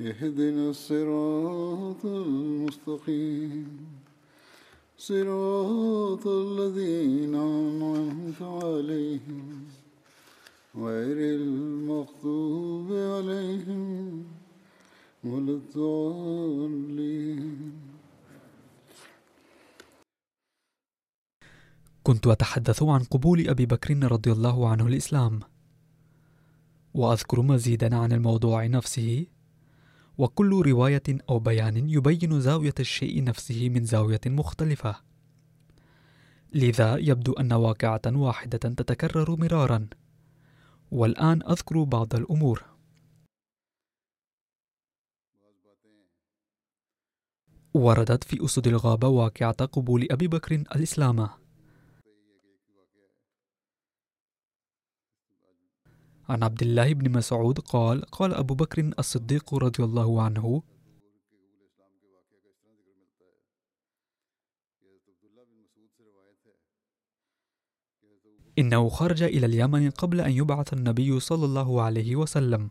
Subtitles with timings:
[0.00, 3.86] اهدنا الصراط المستقيم.
[4.98, 9.64] صراط الذين أنعمت عليهم
[10.76, 14.24] غير المغضوب عليهم
[15.24, 16.70] ولا الضالين.
[22.02, 25.40] كنت أتحدث عن قبول أبي بكر رضي الله عنه الإسلام
[26.94, 29.26] وأذكر مزيدا عن الموضوع نفسه.
[30.20, 34.96] وكل رواية أو بيان يبين زاوية الشيء نفسه من زاوية مختلفة.
[36.52, 39.88] لذا يبدو أن واقعة واحدة تتكرر مرارا.
[40.90, 42.64] والآن أذكر بعض الأمور.
[47.74, 51.39] وردت في أسد الغابة واقعة قبول أبي بكر الإسلام.
[56.30, 60.62] عن عبد الله بن مسعود قال قال أبو بكر الصديق رضي الله عنه
[68.58, 72.70] إنه خرج إلى اليمن قبل أن يبعث النبي صلى الله عليه وسلم.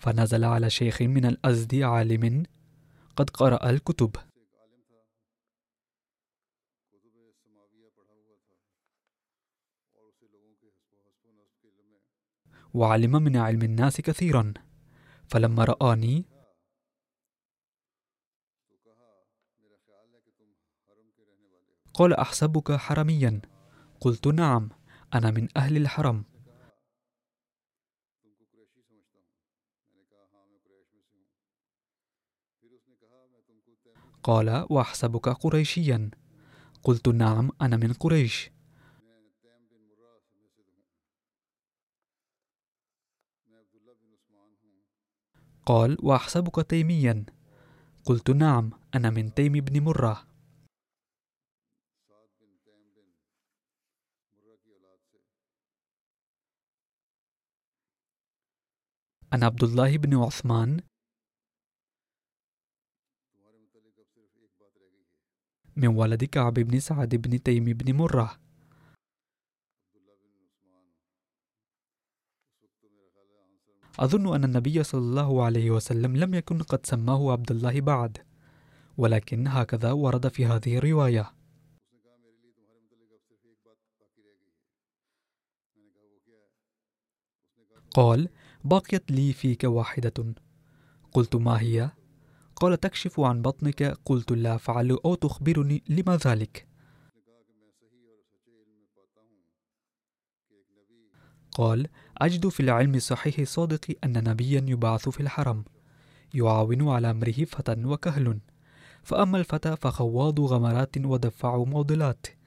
[0.00, 2.46] فنزل على شيخ من الأزد عالم
[3.16, 4.16] قد قرأ الكتب.
[12.74, 14.54] وعلم من علم الناس كثيرا.
[15.28, 16.24] فلما رآني
[21.94, 23.40] قال أحسبك حرميا؟
[24.00, 24.68] قلت نعم
[25.14, 26.24] أنا من أهل الحرم.
[34.22, 36.10] قال وأحسبك قريشيا.
[36.82, 38.50] قلت نعم أنا من قريش.
[45.66, 47.26] قال وأحسبك تيميا.
[48.04, 50.28] قلت نعم أنا من تيم بن مرة.
[59.32, 60.80] أنا عبد الله بن عثمان
[65.78, 68.38] من ولد كعب بن سعد بن تيم بن مرة.
[73.98, 78.18] أظن أن النبي صلى الله عليه وسلم لم يكن قد سماه عبد الله بعد
[78.96, 81.32] ولكن هكذا ورد في هذه الرواية.
[87.90, 88.28] قال
[88.64, 90.34] بقيت لي فيك واحدة.
[91.12, 91.90] قلت ما هي؟
[92.60, 93.82] قال تكشف عن بطنك.
[94.04, 96.68] قلت لا أفعل أو تخبرني لما ذلك.
[101.50, 105.64] قال أجد في العلم الصحيح الصادق أن نبيا يبعث في الحرم
[106.34, 108.38] يعاون على أمره فتى وكهل.
[109.02, 112.37] فأما الفتى فخواض غمرات ودفع معضلات.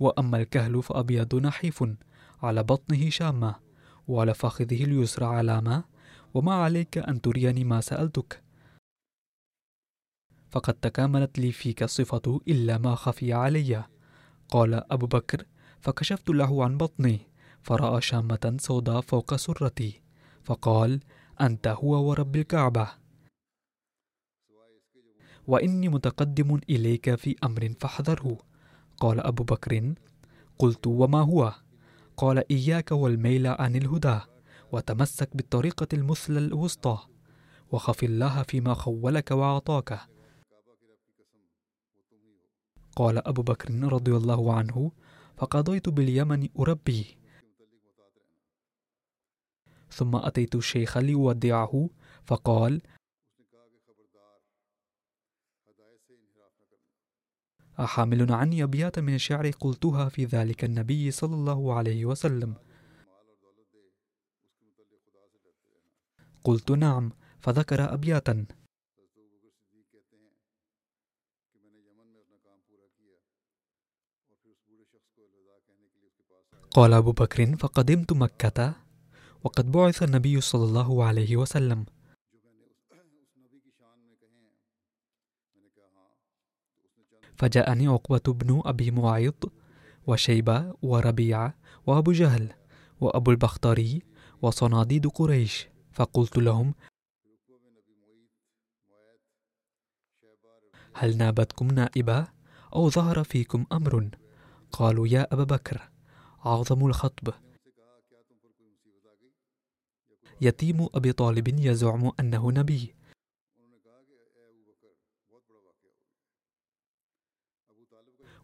[0.00, 1.84] وأما الكهل فأبيض نحيف
[2.42, 3.54] على بطنه شامة
[4.08, 5.84] وعلى فخذه اليسرى علامة
[6.34, 8.42] وما عليك أن تريني ما سألتك.
[10.50, 13.84] فقد تكاملت لي فيك الصفة إلا ما خفي علي.
[14.48, 15.44] قال أبو بكر
[15.80, 17.18] فكشفت له عن بطني
[17.62, 20.02] فرأى شامة سوداء فوق سرتي.
[20.44, 21.00] فقال
[21.40, 22.88] أنت هو ورب الكعبة.
[25.46, 28.47] وإني متقدم إليك في أمر فاحذره.
[29.00, 29.94] قال أبو بكر
[30.58, 31.54] قلت وما هو؟
[32.16, 34.20] قال إياك والميل عن الهدى
[34.72, 36.98] وتمسك بالطريقة المثلى الوسطى
[37.72, 40.00] وخف الله فيما خولك وأعطاك
[42.96, 44.92] قال أبو بكر رضي الله عنه
[45.36, 47.18] فقضيت باليمن أربي.
[49.90, 51.90] ثم أتيت الشيخ ليودعه
[52.24, 52.82] فقال
[57.80, 62.54] أحامل عني أبيات من الشعر قلتها في ذلك النبي صلى الله عليه وسلم.
[66.44, 68.46] قلت نعم فذكر أبياتا.
[76.70, 78.74] قال أبو بكر فقدمت مكة
[79.44, 81.86] وقد بعث النبي صلى الله عليه وسلم.
[87.38, 89.52] فجاءني عقبة بن أبي معيط
[90.06, 91.54] وشيبة وربيعة
[91.86, 92.52] وأبو جهل
[93.00, 94.02] وأبو البختري
[94.42, 95.68] وصناديد قريش.
[95.92, 96.74] فقلت لهم
[100.94, 102.28] هل نابتكم نائبة
[102.74, 104.10] أو ظهر فيكم أمر؟
[104.72, 105.90] قالوا يا أبا بكر
[106.46, 107.34] أعظم الخطب.
[110.40, 112.97] يتيم أبي طالب يزعم أنه نبي.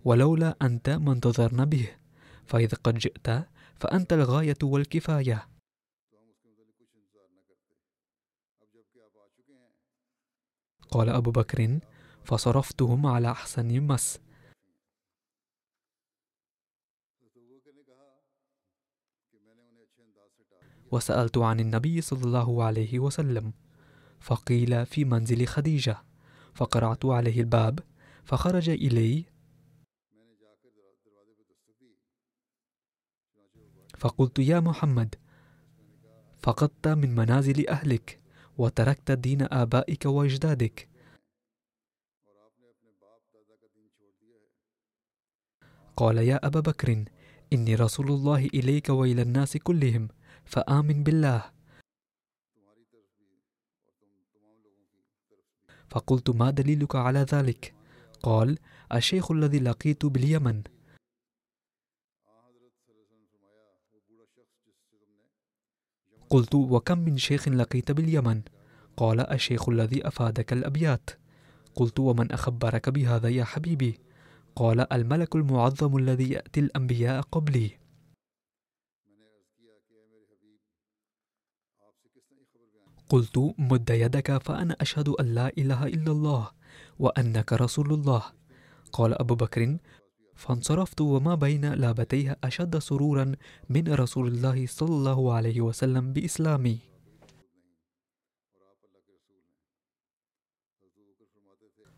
[0.04, 1.96] ولولا أنت ما انتظرنا به.
[2.46, 3.46] فإذا قد جئت
[3.76, 5.48] فأنت الغاية والكفاية.
[10.90, 11.78] قال أبو بكر
[12.24, 14.20] فصرفتهم على أحسن مس.
[20.92, 23.52] وسألت عن النبي صلى الله عليه وسلم
[24.20, 25.96] فقيل في منزل خديجة.
[26.54, 27.80] فقرعت عليه الباب
[28.24, 29.24] فخرج إلي
[34.04, 35.14] فقلت يا محمد
[36.38, 38.20] فقدت من منازل أهلك
[38.58, 40.88] وتركت دين آبائك وأجدادك.
[45.96, 47.04] قال يا أبا بكر
[47.52, 50.08] إني رسول الله إليك وإلى الناس كلهم
[50.44, 51.52] فآمن بالله.
[55.88, 57.74] فقلت ما دليلك على ذلك؟
[58.22, 58.58] قال
[58.92, 60.74] الشيخ الذي لقيت باليمن.
[66.31, 68.43] قلت وكم من شيخ لقيت باليمن؟
[68.97, 71.11] قال الشيخ الذي أفادك الأبيات.
[71.75, 74.00] قلت ومن أخبرك بهذا يا حبيبي؟
[74.56, 77.71] قال الملك المعظم الذي يأتي الأنبياء قبلي.
[83.09, 86.50] قلت مد يدك فأنا أشهد أن لا إله إلا الله
[86.99, 88.23] وأنك رسول الله.
[88.93, 89.79] قال أبو بكر
[90.34, 93.32] فانصرفت وما بين لابتيه أشد سرورا
[93.69, 96.78] من رسول الله صلى الله عليه وسلم بإسلامي.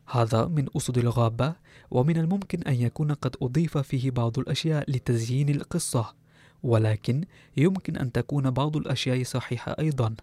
[0.09, 1.55] هذا من أسد الغابة
[1.91, 6.15] ومن الممكن أن يكون قد أضيف فيه بعض الأشياء لتزيين القصة
[6.63, 7.25] ولكن
[7.57, 10.15] يمكن أن تكون بعض الأشياء صحيحة أيضا.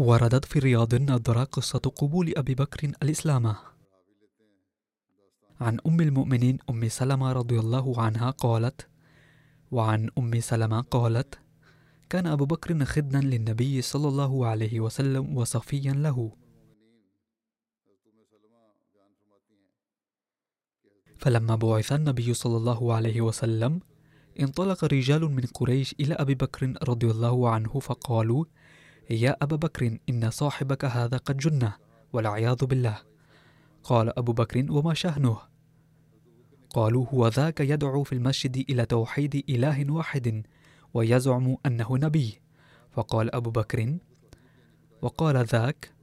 [0.00, 3.56] وردت في رياض الناظرة قصة قبول أبي بكر الإسلام.
[5.60, 8.88] عن أم المؤمنين أم سلمة رضي الله عنها قالت
[9.70, 11.38] وعن أم سلمة قالت
[12.10, 16.32] كان أبو بكر خدنا للنبي صلى الله عليه وسلم وصفيا له.
[21.18, 23.80] فلما بعث النبي صلى الله عليه وسلم
[24.40, 28.44] انطلق رجال من قريش إلى أبي بكر رضي الله عنه فقالوا
[29.10, 31.72] يا أبا بكر إن صاحبك هذا قد جن
[32.12, 32.98] والعياذ بالله.
[33.84, 35.38] قال أبو بكر وما شأنه؟
[36.70, 40.46] قالوا هو ذاك يدعو في المسجد إلى توحيد إله واحد
[40.94, 42.40] ويزعم أنه نبي.
[42.92, 43.98] فقال أبو بكر
[45.02, 45.94] وقال ذاك؟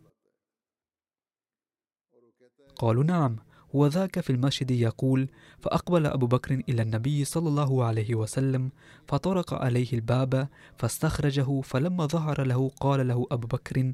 [2.75, 3.39] قالوا نعم.
[3.77, 5.29] وذاك في المسجد يقول
[5.59, 8.69] فأقبل أبو بكر إلى النبي صلى الله عليه وسلم
[9.07, 13.93] فطرق عليه الباب فاستخرجه فلما ظهر له قال له أبو بكر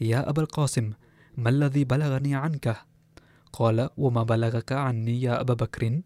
[0.00, 0.92] يا أبا القاسم
[1.36, 2.76] ما الذي بلغني عنك؟
[3.52, 6.00] قال وما بلغك عني يا أبا بكر؟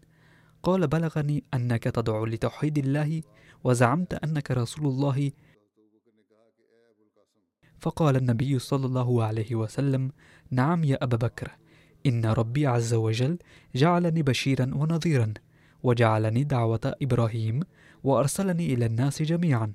[0.63, 3.21] قال بلغني أنك تدعو لتوحيد الله
[3.63, 5.31] وزعمت أنك رسول الله
[7.79, 10.11] فقال النبي صلى الله عليه وسلم
[10.51, 11.51] نعم يا أبا بكر
[12.07, 13.37] إن ربي عز وجل
[13.75, 15.33] جعلني بشيرا ونظيرا
[15.83, 17.59] وجعلني دعوة إبراهيم
[18.03, 19.73] وأرسلني إلى الناس جميعا.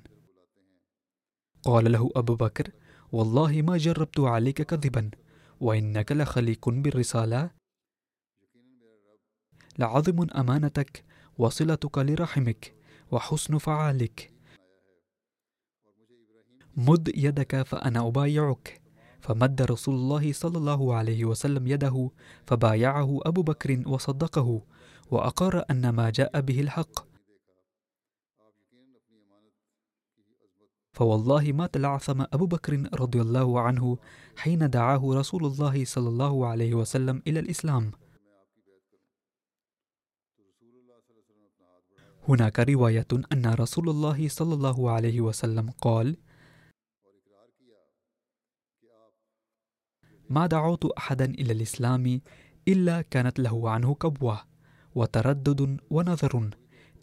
[1.63, 2.71] قال له أبو بكر
[3.11, 5.11] والله ما جربت عليك كذبا
[5.59, 7.49] وإنك لخليق بالرسالة.
[9.79, 11.03] لعظم أمانتك
[11.37, 12.73] وصلتك لرحمك
[13.11, 14.31] وحسن فعالك.
[16.77, 18.82] مد يدك فأنا أبايعك.
[19.23, 22.11] فمد رسول الله صلى الله عليه وسلم يده
[22.47, 24.61] فبايعه أبو بكر وصدقه
[25.11, 27.07] وأقر أن ما جاء به الحق.
[30.93, 33.97] فوالله ما تلعثم أبو بكر رضي الله عنه
[34.37, 37.91] حين دعاه رسول الله صلى الله عليه وسلم إلى الإسلام.
[42.27, 46.17] هناك رواية أن رسول الله صلى الله عليه وسلم قال
[50.29, 52.21] ما دعوت أحدا إلى الإسلام
[52.67, 54.41] إلا كانت له عنه كبوة
[54.95, 56.49] وتردد ونظر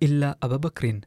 [0.02, 1.00] إلا أبا بكر.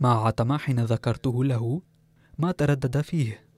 [0.00, 1.82] مع عتمة حين ذكرته له
[2.38, 3.50] ما تردد فيه.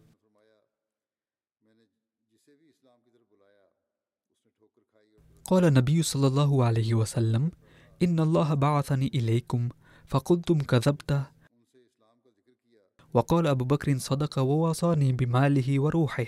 [5.44, 7.50] قال النبي صلى الله عليه وسلم
[8.02, 9.68] إن الله بعثني إليكم
[10.06, 11.26] فقلتم كذبت
[13.14, 16.26] وقال أبو بكر صدق ووصاني بماله وروحه.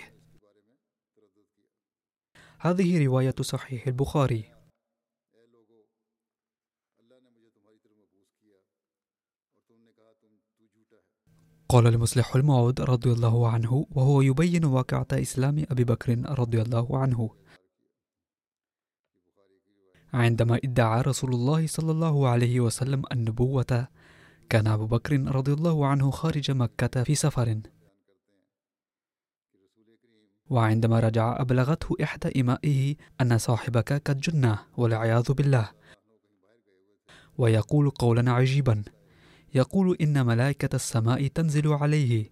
[2.58, 4.54] هذه رواية صحيح البخاري.
[11.68, 17.30] قال المصلح الموعود رضي الله عنه وهو يبين واقعة إسلام أبي بكر رضي الله عنه.
[20.14, 23.88] عندما ادعى رسول الله صلى الله عليه وسلم النبوة
[24.50, 27.60] كان أبو بكر رضي الله عنه خارج مكة في سفر.
[30.50, 35.70] وعندما رجع أبلغته إحدى إمائه أن صاحبك قد جنى والعياذ بالله.
[37.38, 38.84] ويقول قولا عجيبا
[39.54, 42.30] يقول إن ملائكة السماء تنزل عليه.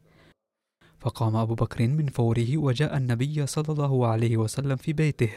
[0.98, 5.32] فقام أبو بكر من فوره وجاء النبي صلى الله عليه وسلم في بيته.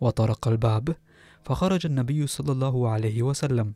[0.00, 0.96] وطرق الباب
[1.44, 3.74] فخرج النبي صلى الله عليه وسلم.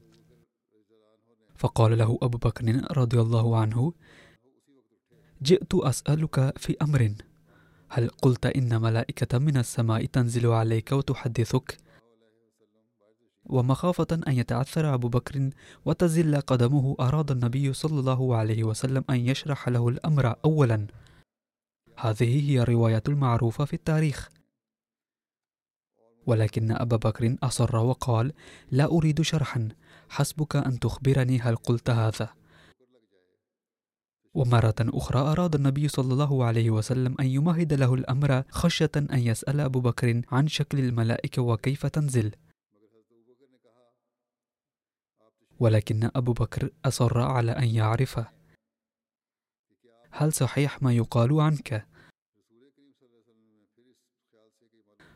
[1.58, 3.92] فقال له أبو بكر رضي الله عنه
[5.42, 7.14] جئت أسألك في أمر.
[7.88, 11.76] هل قلت إن ملائكة من السماء تنزل عليك وتحدثك؟
[13.46, 15.50] ومخافة أن يتعثر أبو بكر
[15.84, 20.86] وتزل قدمه أراد النبي صلى الله عليه وسلم أن يشرح له الأمر أولا.
[21.98, 24.28] هذه هي الرواية المعروفة في التاريخ.
[26.26, 28.32] ولكن أبا بكر أصر وقال
[28.70, 29.68] لا أريد شرحا.
[30.08, 32.34] حسبك أن تخبرني هل قلت هذا.
[34.34, 39.60] ومرة أخرى أراد النبي صلى الله عليه وسلم أن يمهد له الأمر خشية أن يسأل
[39.60, 42.34] أبو بكر عن شكل الملائكة وكيف تنزل.
[45.60, 48.20] ولكن أبو بكر أصر على أن يعرف.
[50.10, 51.86] هل صحيح ما يقال عنك؟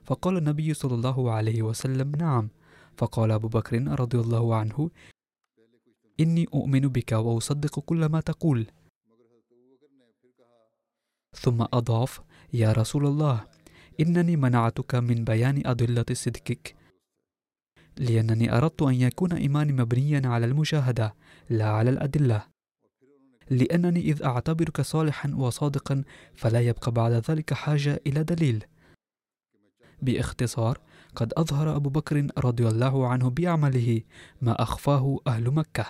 [0.05, 2.49] فقال النبي صلى الله عليه وسلم نعم.
[2.97, 4.91] فقال أبو بكر رضي الله عنه
[6.21, 8.67] إني أؤمن بك وأصدق كل ما تقول.
[11.37, 12.21] ثم أضاف
[12.53, 13.47] يا رسول الله
[14.01, 16.77] إنني منعتك من بيان أدلة صدقك
[17.97, 21.15] لأنني أردت أن يكون إيماني مبنيا على المشاهدة
[21.51, 22.47] لا على الأدلة.
[23.51, 28.65] لأنني إذ أعتبرك صالحا وصادقا فلا يبقى بعد ذلك حاجة إلى دليل.
[30.03, 30.81] بإختصار
[31.17, 34.03] قد أظهر أبو بكر رضي الله عنه بعمله
[34.41, 35.87] ما أخفاه أهل مكة.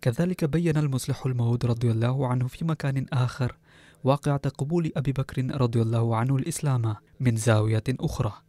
[0.00, 3.58] كذلك بين المصلح الموعود رضي الله عنه في مكان آخر
[4.04, 8.42] واقعة قبول أبي بكر رضي الله عنه الإسلام من زاوية أخرى.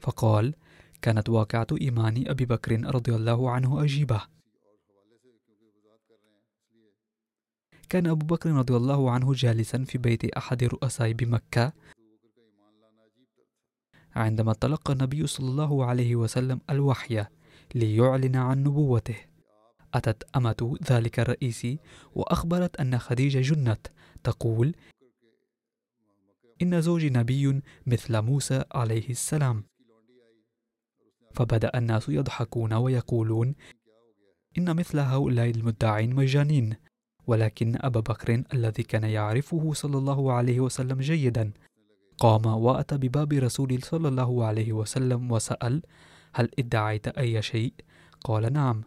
[0.00, 0.54] فقال
[1.02, 4.39] كانت واقعة إيمان أبي بكر رضي الله عنه عجيبة
[7.90, 11.72] كان أبو بكر رضي الله عنه جالسا في بيت أحد الرؤساء بمكة.
[14.14, 17.24] عندما تلقى النبي صلى الله عليه وسلم الوحي
[17.74, 19.16] ليعلن عن نبوته
[19.94, 21.66] أتت أمة ذلك الرئيس
[22.14, 23.86] وأخبرت أن خديجة جنت
[24.24, 24.74] تقول
[26.62, 29.64] إن زوجي نبي مثل موسى عليه السلام.
[31.34, 33.54] فبدأ الناس يضحكون ويقولون
[34.58, 36.89] إن مثل هؤلاء المدعين مجانين.
[37.26, 41.52] ولكن أبا بكر الذي كان يعرفه صلى الله عليه وسلم جيدا
[42.18, 45.82] قام وأتى بباب رسول صلى الله عليه وسلم وسأل
[46.32, 47.72] هل ادعيت أي شيء؟
[48.24, 48.82] قال نعم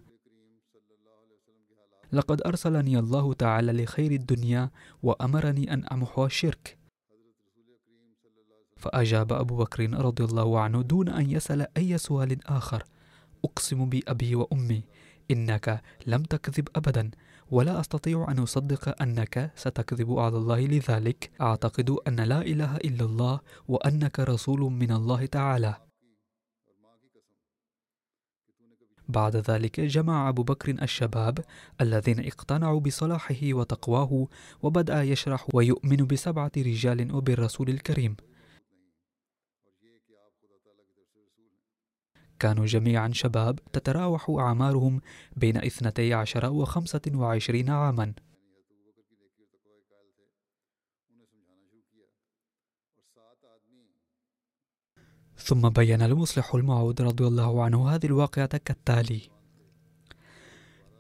[2.14, 4.70] لقد أرسلني الله تعالى لخير الدنيا
[5.04, 6.78] وأمرني أن أمحو الشرك
[8.78, 12.84] فأجاب أبو بكر رضي الله عنه دون أن يسأل أي سؤال آخر
[13.46, 14.84] أقسم بأبي وأمي
[15.32, 17.12] إنك لم تكذب أبدا
[17.54, 21.32] ولا أستطيع أن أصدق أنك ستكذب على الله لذلك.
[21.42, 25.76] أعتقد أن لا إله إلا الله وأنك رسول من الله تعالى.
[29.10, 31.40] بعد ذلك جمع أبو بكر الشباب
[31.82, 34.28] الذين اقتنعوا بصلاحه وتقواه
[34.64, 38.16] وبدأ يشرح ويؤمن بسبعة رجال وبالرسول الكريم.
[42.44, 45.02] كانوا جميعا شباب تتراوح أعمارهم
[45.38, 48.14] بين اثنتي عشر وخمسة وعشرين عاما.
[55.38, 59.22] ثم بين المصلح الموعود رضي الله عنه هذه الواقعة كالتالي.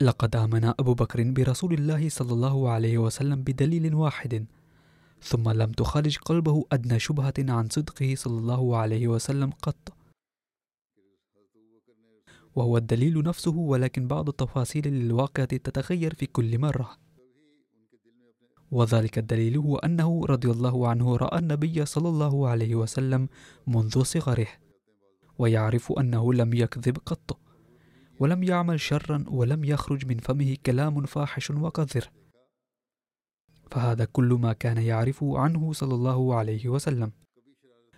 [0.01, 4.45] لقد آمن أبو بكر برسول الله صلى الله عليه وسلم بدليل واحد
[5.21, 10.02] ثم لم تخرج قلبه أدنى شبهة عن صدقه صلى الله عليه وسلم قط.
[12.55, 16.98] وهو الدليل نفسه ولكن بعض التفاصيل للواقعة تتغير في كل مرة.
[18.72, 23.29] وذلك الدليل هو أنه رضي الله عنه رأى النبي صلى الله عليه وسلم
[23.67, 24.48] منذ صغره
[25.38, 27.39] ويعرف أنه لم يكذب قط
[28.19, 32.10] ولم يعمل شرا ولم يخرج من فمه كلام فاحش وقذر.
[33.72, 37.12] فهذا كل ما كان يعرفه عنه صلى الله عليه وسلم.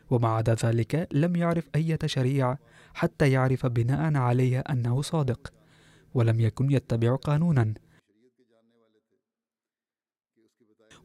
[0.09, 2.59] ومع ذلك لم يعرف أي شريعة
[2.95, 5.53] حتى يعرف بناء عليها أنه صادق
[6.13, 7.73] ولم يكن يتبع قانونا.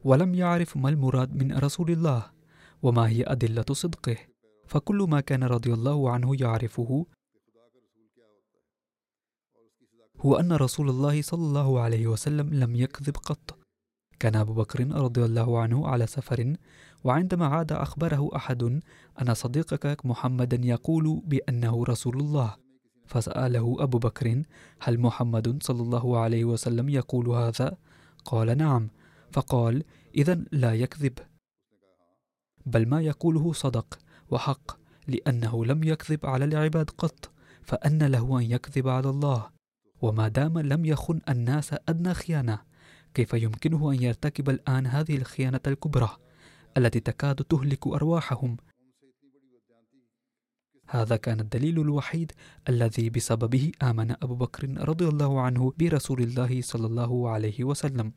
[0.03, 2.31] ولم يعرف ما المراد من رسول الله
[2.81, 4.17] وما هي أدلة صدقه.
[4.67, 7.05] فكل ما كان رضي الله عنه يعرفه
[10.19, 13.60] هو أن رسول الله صلى الله عليه وسلم لم يكذب قط.
[14.21, 16.55] كان أبو بكر رضي الله عنه على سفر
[17.03, 18.81] وعندما عاد أخبره أحد
[19.21, 22.55] أن صديقك محمدا يقول بأنه رسول الله.
[23.05, 24.43] فسأله أبو بكر
[24.79, 27.77] هل محمد صلى الله عليه وسلم يقول هذا؟
[28.25, 28.89] قال نعم.
[29.31, 29.83] فقال
[30.15, 31.13] إذا لا يكذب.
[32.65, 37.31] بل ما يقوله صدق وحق لأنه لم يكذب على العباد قط
[37.63, 39.49] فأن له أن يكذب على الله.
[40.01, 42.70] وما دام لم يخن الناس أدنى خيانة.
[43.13, 46.17] كيف يمكنه أن يرتكب الآن هذه الخيانة الكبرى
[46.77, 48.57] التي تكاد تهلك أرواحهم؟
[50.87, 52.31] هذا كان الدليل الوحيد
[52.69, 58.13] الذي بسببه آمن أبو بكر رضي الله عنه برسول الله صلى الله عليه وسلم.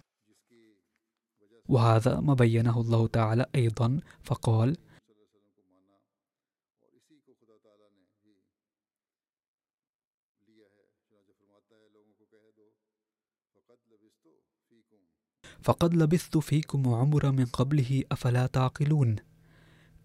[1.68, 4.76] وهذا ما بينه الله تعالى أيضا فقال
[15.64, 19.16] فقد لبثت فيكم عمر من قبله أفلا تعقلون؟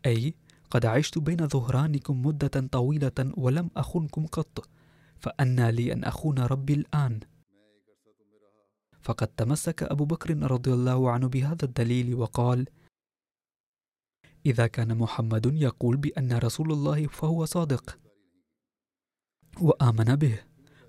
[0.06, 0.34] أي
[0.72, 4.70] قد عشت بين ظهرانكم مدة طويلة ولم أخنكم قط
[5.20, 7.20] فأنى لي أن أخون ربي الآن.
[9.02, 12.70] فقد تمسك أبو بكر رضي الله عنه بهذا الدليل وقال
[14.46, 18.00] إذا كان محمد يقول بأن رسول الله فهو صادق
[19.62, 20.40] وآمن به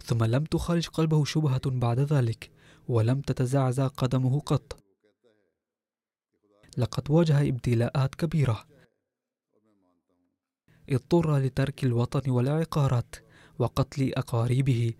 [0.04, 2.59] ثم لم تخرج قلبه شبهة بعد ذلك.
[2.90, 4.84] ولم تتزعزع قدمه قط.
[6.78, 8.64] لقد واجه ابتلاءات كبيرة.
[10.88, 13.14] اضطر لترك الوطن والعقارات
[13.58, 14.94] وقتل أقاربه.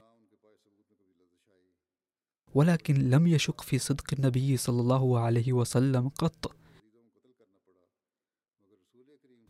[2.54, 6.56] ولكن لم يشك في صدق النبي صلى الله عليه وسلم قط.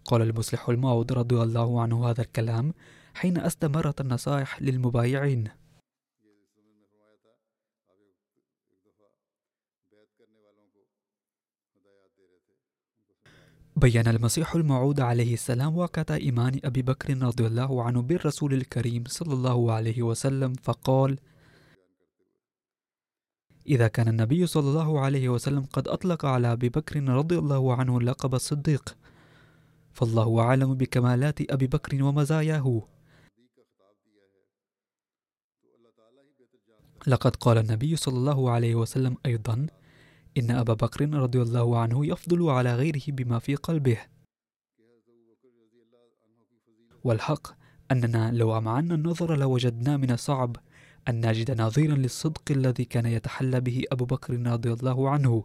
[0.05, 2.74] قال المصلح الموعود رضي الله عنه هذا الكلام
[3.14, 5.59] حين أستمرت النصائح للمبايعين.
[13.80, 19.34] بين المسيح الموعود عليه السلام واقعة إيمان أبي بكر رضي الله عنه بالرسول الكريم صلى
[19.34, 21.18] الله عليه وسلم فقال
[23.66, 28.00] إذا كان النبي صلى الله عليه وسلم قد أطلق على أبي بكر رضي الله عنه
[28.00, 28.96] لقب الصديق
[29.92, 32.82] فالله أعلم بكمالات أبي بكر ومزاياه.
[37.06, 39.66] لقد قال النبي صلى الله عليه وسلم أيضا
[40.38, 43.98] إن أبا بكر رضي الله عنه يفضل على غيره بما في قلبه.
[47.04, 47.46] والحق
[47.92, 50.56] أننا لو أمعنا النظر لوجدنا من الصعب
[51.08, 55.44] أن نجد نظيرا للصدق الذي كان يتحلى به أبو بكر رضي الله عنه.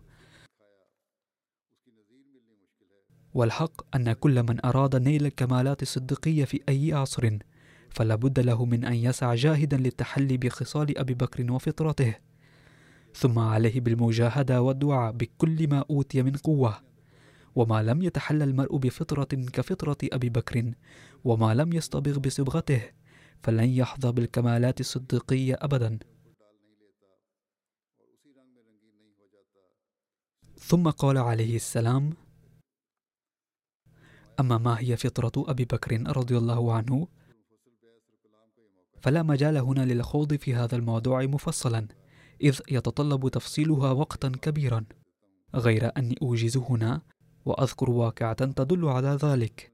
[3.34, 7.38] والحق أن كل من أراد نيل الكمالات الصديقية في أي عصر
[7.90, 12.16] فلا بد له من أن يسعى جاهدا للتحلي بخصال أبي بكر وفطرته.
[13.16, 16.82] ثم عليه بالمجاهدة والدعاء بكل ما أوتي من قوة.
[17.56, 19.24] وما لم يتحلى المرء بفطرة
[19.54, 20.72] كفطرة أبي بكر
[21.24, 22.82] وما لم يستبغ بصبغته
[23.44, 26.00] فلن يحظى بالكمالات الصديقية أبدا.
[30.58, 32.14] ثم قال عليه السلام
[34.40, 37.08] أما ما هي فطرة أبي بكر رضي الله عنه
[39.02, 41.88] فلا مجال هنا للخوض في هذا الموضوع مفصلا.
[42.42, 44.86] إذ يتطلب تفصيلها وقتا كبيرا
[45.56, 47.02] غير أني أوجز هنا
[47.46, 49.72] وأذكر واقعة تدل على ذلك.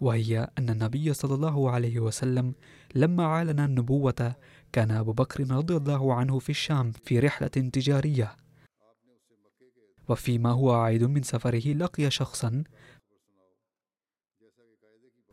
[0.00, 2.54] وهي أن النبي صلى الله عليه وسلم
[2.94, 4.34] لما أعلن النبوة
[4.72, 8.36] كان أبو بكر رضي الله عنه في الشام في رحلة تجارية.
[10.08, 12.64] وفيما هو عائد من سفره لقي شخصا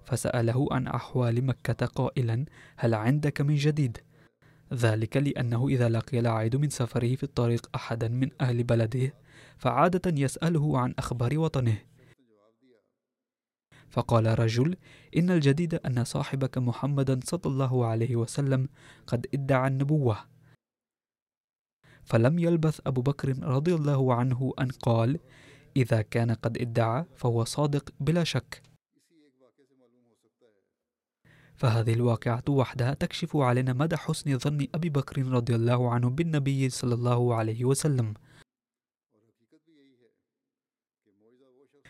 [0.09, 2.45] فسأله عن أحوال مكة قائلا
[2.77, 3.97] هل عندك من جديد؟
[4.73, 9.13] ذلك لأنه إذا لقي العائد من سفره في الطريق أحدا من أهل بلده
[9.57, 11.77] فعادة يسأله عن أخبار وطنه.
[13.89, 14.75] فقال رجل
[15.17, 18.69] إن الجديد أن صاحبك محمدا صلى الله عليه وسلم
[19.07, 20.17] قد ادعى النبوة.
[22.03, 25.19] فلم يلبث أبو بكر رضي الله عنه أن قال
[25.77, 28.68] إذا كان قد ادعى فهو صادق بلا شك.
[31.59, 36.93] فهذه الواقعة وحدها تكشف علينا مدى حسن ظن أبي بكر رضي الله عنه بالنبي صلى
[36.93, 38.13] الله عليه وسلم.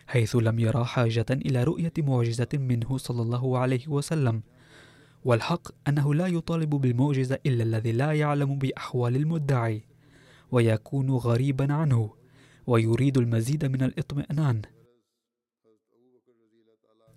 [0.06, 4.42] حيث لم يرى حاجة إلى رؤية معجزة منه صلى الله عليه وسلم.
[5.24, 9.82] والحق أنه لا يطالب بالمعجزة إلا الذي لا يعلم بأحوال المدعي
[10.50, 12.14] ويكون غريبا عنه
[12.66, 14.62] ويريد المزيد من الاطمئنان.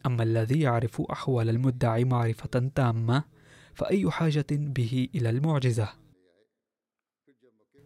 [0.05, 3.23] أما الذي يعرف أحوال المدعي معرفة تامة
[3.73, 5.89] فأي حاجة به إلى المعجزة؟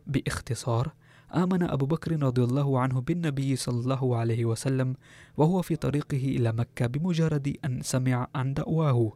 [0.07, 0.93] باختصار
[1.35, 4.95] آمن أبو بكر رضي الله عنه بالنبي صلى الله عليه وسلم
[5.37, 9.11] وهو في طريقه إلى مكة بمجرد أن سمع عن دعواه.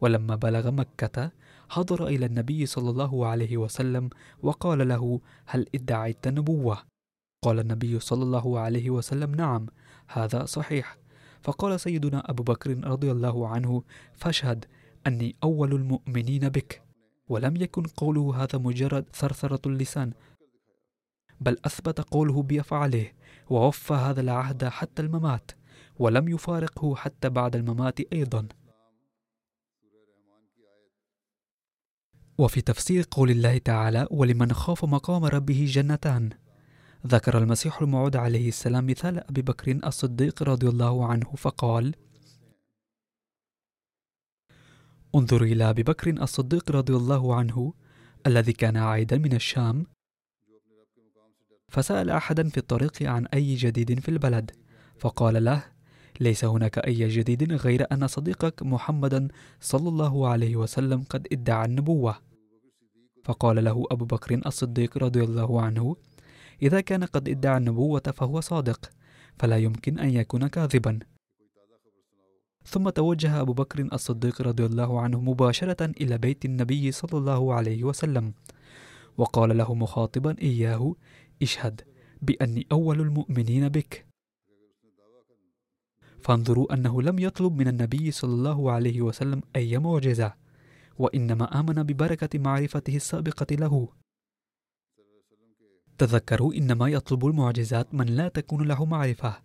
[0.00, 1.32] ولما بلغ مكة
[1.68, 4.10] حضر إلى النبي صلى الله عليه وسلم
[4.42, 6.78] وقال له هل ادعيت نبوة؟
[7.44, 9.66] قال النبي صلى الله عليه وسلم نعم
[10.08, 10.96] هذا صحيح.
[11.42, 13.82] فقال سيدنا أبو بكر رضي الله عنه
[14.14, 14.64] فاشهد
[15.06, 16.82] أني أول المؤمنين بك.
[17.28, 20.12] ولم يكن قوله هذا مجرد ثرثرة اللسان
[21.40, 23.12] بل أثبت قوله بأفعاله
[23.50, 25.50] ووفى هذا العهد حتى الممات
[25.98, 28.48] ولم يفارقه حتى بعد الممات أيضا.
[32.38, 36.30] وفي تفسير قول الله تعالى ولمن خاف مقام ربه جنتان.
[37.06, 41.94] ذكر المسيح الموعود عليه السلام مثال أبي بكر الصديق رضي الله عنه فقال
[45.14, 47.74] انظر إلى أبي بكر الصديق رضي الله عنه
[48.26, 49.86] الذي كان عائدا من الشام.
[51.68, 54.50] فسأل أحدا في الطريق عن أي جديد في البلد
[54.98, 55.64] فقال له
[56.20, 59.28] ليس هناك أي جديد غير أن صديقك محمدا
[59.60, 62.18] صلى الله عليه وسلم قد ادعى النبوة.
[63.24, 65.96] فقال له أبو بكر الصديق رضي الله عنه
[66.62, 68.90] إذا كان قد ادعى النبوة فهو صادق
[69.38, 70.98] فلا يمكن أن يكون كاذبا.
[72.64, 77.84] ثم توجه أبو بكر الصديق رضي الله عنه مباشرة إلى بيت النبي صلى الله عليه
[77.84, 78.34] وسلم
[79.18, 80.94] وقال له مخاطبا إياه
[81.42, 81.80] اشهد
[82.22, 84.06] بأني أول المؤمنين بك.
[86.20, 90.34] فانظروا أنه لم يطلب من النبي صلى الله عليه وسلم أي معجزة
[90.98, 93.88] وإنما آمن ببركة معرفته السابقة له.
[95.98, 99.36] تذكروا إنما يطلب المعجزات من لا تكون له معرفة.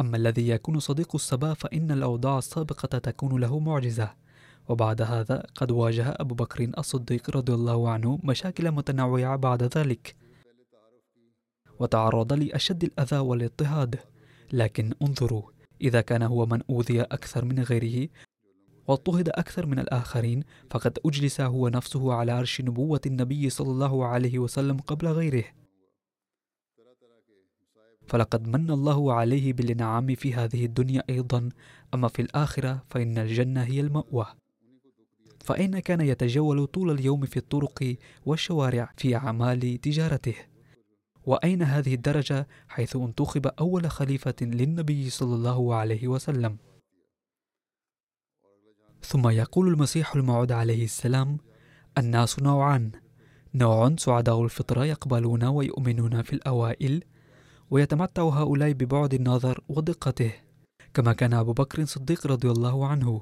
[0.00, 4.14] أما الذي يكون صديق السبا فإن الأوضاع السابقة تكون له معجزة.
[4.68, 10.16] وبعد هذا قد واجه أبو بكر الصديق رضي الله عنه مشاكل متنوعة بعد ذلك.
[11.78, 14.00] وتعرض لأشد الأذى والاضطهاد.
[14.52, 15.42] لكن انظروا
[15.80, 18.08] إذا كان هو من أوذي أكثر من غيره
[18.88, 24.38] واضطهد أكثر من الآخرين فقد أجلس هو نفسه على عرش نبوة النبي صلى الله عليه
[24.38, 25.44] وسلم قبل غيره.
[28.06, 31.48] فلقد من الله عليه بالإنعام في هذه الدنيا أيضا
[31.94, 34.26] أما في الآخرة فإن الجنة هي المأوى.
[35.40, 40.34] فأين كان يتجول طول اليوم في الطرق والشوارع في أعمال تجارته؟
[41.26, 46.56] وأين هذه الدرجة حيث انتخب أول خليفة للنبي صلى الله عليه وسلم؟
[49.04, 51.38] ثم يقول المسيح الموعود عليه السلام
[51.98, 52.90] الناس نوعان
[53.54, 57.04] نوع سعداء الفطرة يقبلون ويؤمنون في الأوائل
[57.70, 60.32] ويتمتع هؤلاء ببعد النظر ودقته
[60.94, 63.20] كما كان أبو بكر صديق رضي الله عنه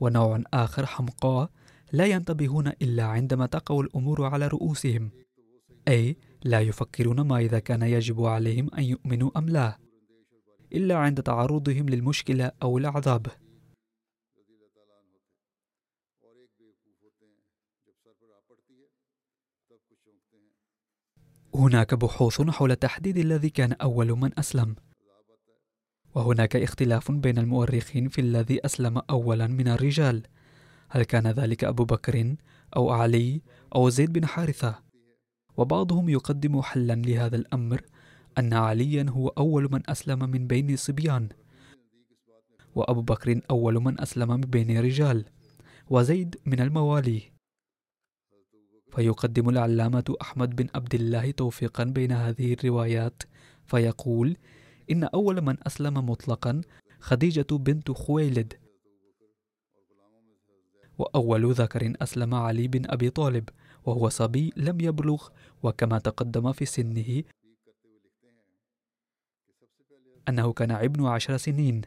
[0.00, 1.50] ونوع آخر حمقاء
[1.92, 5.10] لا ينتبهون إلا عندما تقع الأمور على رؤوسهم
[5.88, 9.78] أي لا يفكرون ما إذا كان يجب عليهم أن يؤمنوا أم لا
[10.72, 13.26] إلا عند تعرضهم للمشكلة أو العذاب.
[21.58, 24.76] هناك بحوث حول تحديد الذي كان أول من أسلم.
[26.14, 30.22] وهناك اختلاف بين المؤرخين في الذي أسلم أولا من الرجال.
[30.88, 32.36] هل كان ذلك أبو بكر
[32.76, 33.42] أو علي
[33.74, 34.78] أو زيد بن حارثة؟
[35.56, 37.82] وبعضهم يقدم حلا لهذا الأمر
[38.38, 41.28] أن عليا هو أول من أسلم من بين الصبيان
[42.74, 45.24] وأبو بكر أول من أسلم من بين رجال
[45.90, 47.37] وزيد من الموالي.
[48.94, 53.22] فيقدم العلامة أحمد بن عبد الله توفيقا بين هذه الروايات
[53.66, 54.36] فيقول
[54.90, 56.60] إن أول من أسلم مطلقا
[57.00, 58.54] خديجة بنت خويلد
[60.98, 63.48] وأول ذكر أسلم علي بن أبي طالب
[63.84, 65.28] وهو صبي لم يبلغ
[65.62, 67.22] وكما تقدم في سنه
[70.28, 71.82] أنه كان ابن عشر سنين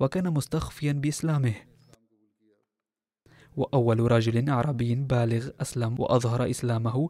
[0.00, 1.54] وكان مستخفيا بإسلامه.
[3.56, 7.08] وأول رجل عربي بالغ أسلم وأظهر إسلامه.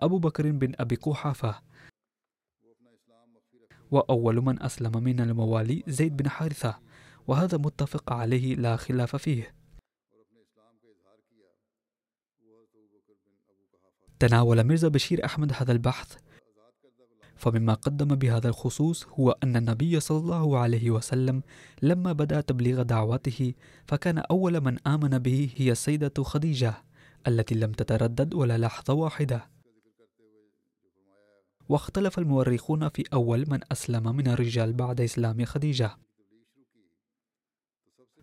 [0.00, 1.62] أبو بكر بن أبي قحافة.
[3.90, 6.78] وأول من أسلم من الموالي زيد بن حارثة
[7.26, 9.54] وهذا متفق عليه لا خلاف فيه.
[14.18, 16.29] تناول ميرزا بشير أحمد هذا البحث.
[17.40, 21.42] فمما قدم بهذا الخصوص هو أن النبي صلى الله عليه وسلم
[21.82, 23.54] لما بدأ تبليغ دعوته
[23.86, 26.74] فكان أول من آمن به هي السيدة خديجة
[27.28, 29.48] التي لم تتردد ولا لحظة واحدة.
[31.68, 35.96] واختلف المؤرخون في أول من أسلم من الرجال بعد إسلام خديجة.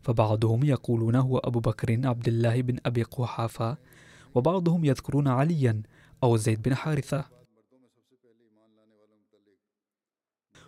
[0.01, 3.77] فبعضهم يقولون هو أبو بكر عبد الله بن أبي قحافة
[4.36, 5.82] وبعضهم يذكرون عليا
[6.23, 7.37] أو زيد بن حارثة.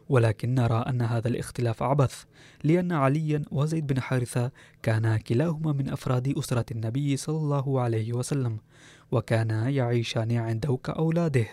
[0.10, 2.24] ولكن نرى أن هذا الاختلاف عبث
[2.63, 4.52] لأن عليا وزيد بن حارثة
[4.84, 8.58] كانا كلاهما من أفراد أسرة النبي صلى الله عليه وسلم
[9.12, 11.48] وكانا يعيشان عنده كأولاده.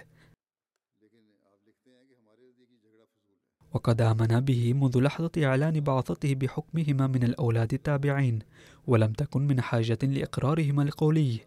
[3.73, 8.39] وقد آمن به منذ لحظة إعلان بعثته بحكمهما من الأولاد التابعين
[8.87, 11.41] ولم تكن من حاجة لإقرارهما القولي.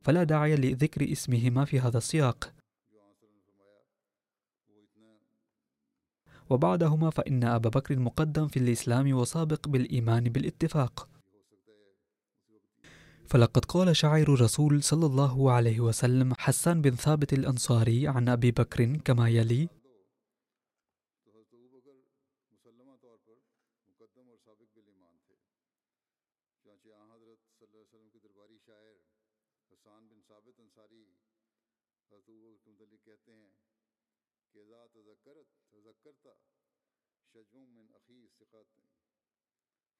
[0.00, 2.53] فلا داعي لذكر اسمهما في هذا السياق.
[6.50, 11.08] وبعدهما فإن أبا بكر مقدم في الإسلام وسابق بالإيمان بالاتفاق.
[13.26, 18.96] فلقد قال شاعر الرسول صلى الله عليه وسلم حسان بن ثابت الأنصاري عن أبي بكر
[18.96, 19.68] كما يلي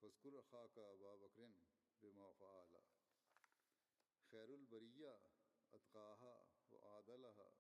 [0.03, 1.51] فاذكر أخاك أبا بكر
[2.03, 2.83] بما فعل.
[4.31, 5.19] خير البرية
[5.75, 7.51] أتقاها وأعدلها.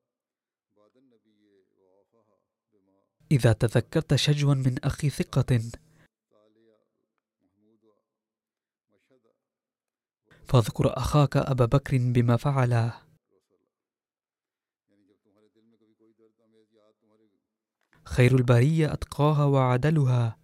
[0.77, 2.41] بعد النبي وعفها
[2.73, 5.71] بما إذا تذكرت شجوا من أخي ثقة.
[10.49, 12.93] فاذكر أخاك أبا بكر بما فعل.
[18.05, 20.39] خير البرية أتقاها وعدلها.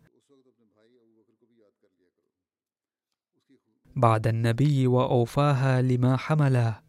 [3.97, 6.83] بعد النبي وأوفاها لما حملا.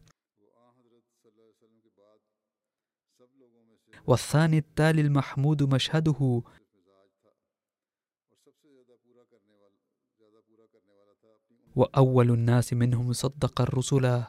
[4.08, 6.42] والثاني التالي المحمود مشهده.
[11.76, 14.24] وأول الناس منهم صدق الرسل.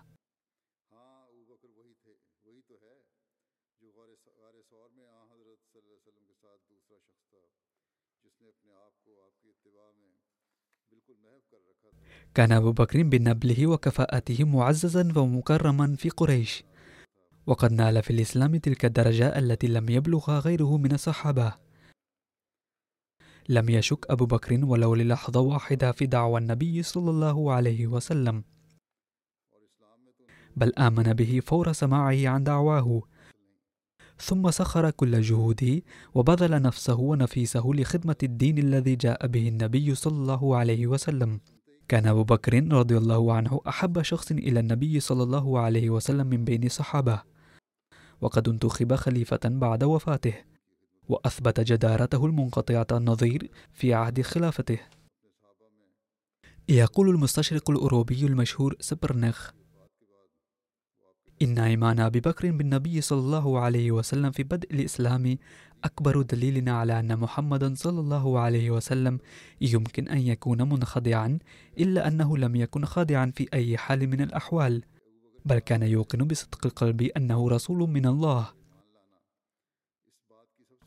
[12.34, 16.64] كان أبو بكر بنبله وكفاءته معززا ومكرما في قريش.
[17.46, 21.54] وقد نال في الإسلام تلك الدرجة التي لم يبلغها غيره من الصحابة.
[23.48, 28.44] لم يشك أبو بكر ولو للحظة واحدة في دعوى النبي صلى الله عليه وسلم.
[30.56, 33.02] بل آمن به فور سماعه عن دعواه.
[34.20, 35.82] ثم سخر كل جهوده
[36.14, 41.40] وبذل نفسه ونفيسه لخدمة الدين الذي جاء به النبي صلى الله عليه وسلم.
[41.88, 46.44] كان أبو بكر رضي الله عنه أحب شخص إلى النبي صلى الله عليه وسلم من
[46.44, 47.22] بين الصحابة.
[48.20, 50.34] وقد انتخب خليفة بعد وفاته
[51.08, 54.78] وأثبت جدارته المنقطعة النظير في عهد خلافته.
[56.68, 59.50] يقول المستشرق الأوروبي المشهور سبرنخ
[61.42, 65.38] إن إيمان أبي بكر بالنبي صلى الله عليه وسلم في بدء الإسلام
[65.84, 69.18] أكبر دليل على أن محمدا صلى الله عليه وسلم
[69.60, 71.38] يمكن أن يكون منخدعا
[71.78, 74.82] إلا أنه لم يكن خادعا في أي حال من الأحوال
[75.44, 78.48] بل كان يوقن بصدق القلب أنه رسول من الله.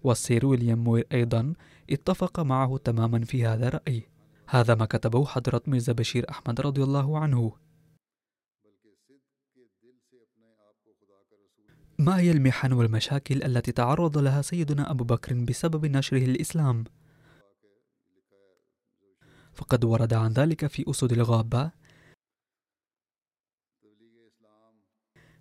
[0.03, 1.53] والسير ويليام موير أيضا
[1.89, 4.03] اتفق معه تماما في هذا الرأي.
[4.49, 7.64] هذا ما كتبه حضرة ميرزا بشير أحمد رضي الله عنه.
[11.99, 16.83] ما هي المحن والمشاكل التي تعرض لها سيدنا أبو بكر بسبب نشره الإسلام؟
[19.53, 21.71] فقد ورد عن ذلك في أسد الغابة.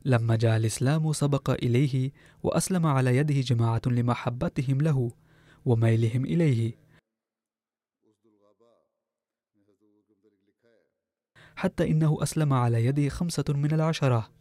[0.05, 2.12] لما جاء الإسلام سبق إليه
[2.43, 5.11] وأسلم على يده جماعة لمحبتهم له
[5.64, 6.79] وميلهم إليه.
[11.57, 14.34] حتى إنه أسلم على يده خمسة من العشرة.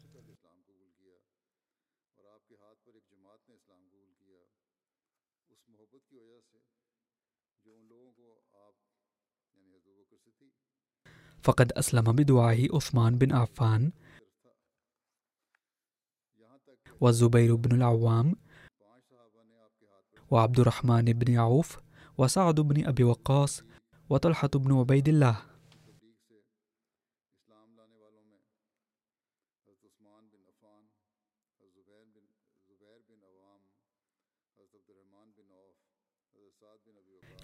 [11.43, 13.91] فقد أسلم بدعائه عثمان بن عفان
[17.01, 18.35] والزبير بن العوام
[20.31, 21.79] وعبد الرحمن بن عوف
[22.17, 23.63] وسعد بن أبي وقاص
[24.09, 25.41] وطلحة بن عبيد الله.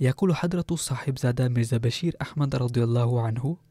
[0.02, 3.69] يقول حضرة الصاحب زاد ميرزا بشير أحمد رضي الله عنه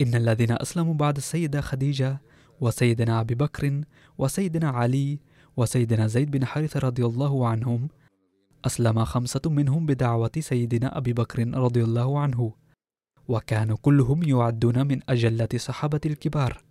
[0.00, 2.20] إن الذين أسلموا بعد السيدة خديجة
[2.60, 3.80] وسيدنا أبي بكر
[4.18, 5.18] وسيدنا علي
[5.56, 7.88] وسيدنا زيد بن حارثة رضي الله عنهم
[8.64, 12.52] أسلم خمسة منهم بدعوة سيدنا أبي بكر رضي الله عنه
[13.28, 16.64] وكانوا كلهم يعدون من أجلة صحابة الكبار.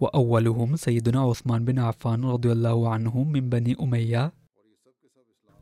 [0.00, 4.32] وأولهم سيدنا عثمان بن عفان رضي الله عنه من بني أمية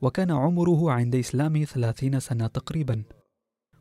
[0.02, 3.02] وكان عمره عند إسلامه ثلاثين سنة تقريباً.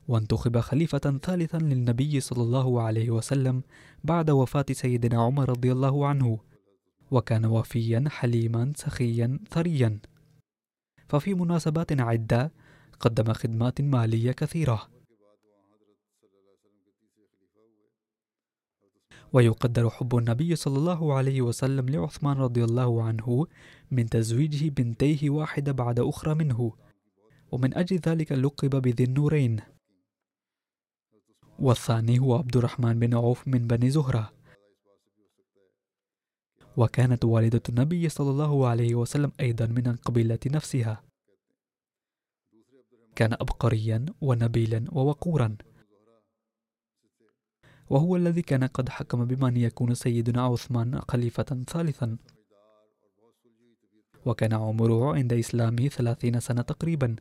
[0.09, 3.61] وانتخب خليفة ثالثا للنبي صلى الله عليه وسلم
[4.03, 6.39] بعد وفاة سيدنا عمر رضي الله عنه
[7.11, 9.99] وكان وفيا حليما سخيا ثريا.
[11.07, 12.51] ففي مناسبات عدة
[12.99, 14.89] قدم خدمات مالية كثيرة.
[19.33, 23.47] ويقدر حب النبي صلى الله عليه وسلم لعثمان رضي الله عنه
[23.91, 26.71] من تزويجه بنتيه واحدة بعد أخرى منه
[27.51, 29.78] ومن أجل ذلك لقب بذي النورين.
[31.61, 34.33] والثاني هو عبد الرحمن بن عوف من بني زهرة.
[36.77, 41.03] وكانت والدة النبي صلى الله عليه وسلم أيضا من القبيلة نفسها.
[43.15, 45.57] كان أبقريا ونبيلا ووقورا.
[47.89, 52.17] وهو الذي كان قد حكم بمن يكون سيدنا عثمان خليفة ثالثا.
[54.25, 57.15] وكان عمره عند إسلامه ثلاثين سنة تقريبا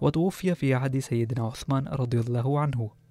[0.00, 3.01] وتوفي في عهد سيدنا عثمان رضي الله عنه.